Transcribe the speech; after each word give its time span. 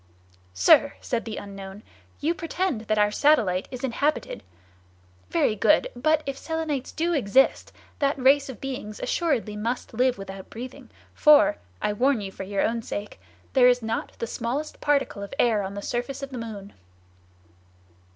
"Sir," 0.55 0.93
said 0.99 1.25
the 1.25 1.37
unknown, 1.37 1.83
"you 2.21 2.33
pretend 2.33 2.81
that 2.87 2.97
our 2.97 3.11
satellite 3.11 3.67
is 3.69 3.83
inhabited. 3.83 4.41
Very 5.29 5.55
good, 5.55 5.89
but 5.95 6.23
if 6.25 6.39
Selenites 6.39 6.91
do 6.91 7.13
exist, 7.13 7.71
that 7.99 8.17
race 8.17 8.49
of 8.49 8.59
beings 8.59 8.99
assuredly 8.99 9.55
must 9.55 9.93
live 9.93 10.17
without 10.17 10.49
breathing, 10.49 10.89
for—I 11.13 11.93
warn 11.93 12.19
you 12.19 12.31
for 12.31 12.41
your 12.41 12.63
own 12.63 12.81
sake—there 12.81 13.67
is 13.67 13.83
not 13.83 14.13
the 14.17 14.25
smallest 14.25 14.81
particle 14.81 15.21
of 15.21 15.35
air 15.37 15.61
on 15.61 15.75
the 15.75 15.83
surface 15.83 16.23
of 16.23 16.31
the 16.31 16.39
moon." 16.39 16.73